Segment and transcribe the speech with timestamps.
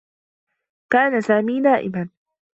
[0.93, 2.09] كان سامي نائما.